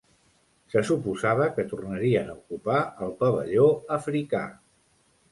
Se 0.73 0.81
suposava 0.85 1.49
que 1.57 1.65
tornarien 1.73 2.31
a 2.31 2.37
ocupar 2.37 2.77
el 3.07 3.13
pavelló 3.19 3.67
africà. 3.99 4.41